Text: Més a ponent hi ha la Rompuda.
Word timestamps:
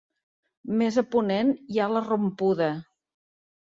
Més 0.79 0.97
a 1.03 1.05
ponent 1.17 1.53
hi 1.59 1.79
ha 1.87 1.93
la 1.95 2.05
Rompuda. 2.09 2.75